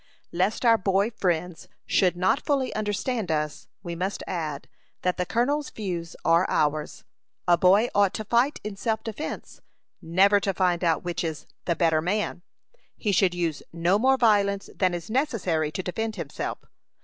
[0.31, 4.67] Lest our boy friends should not fully understand us, we must add,
[5.03, 7.03] that the colonel's views are ours.
[7.47, 9.61] A boy ought to fight in self defence;
[10.01, 12.41] never to find out which is "the better man."
[12.97, 16.65] He should use no more violence than is necessary to defend himself.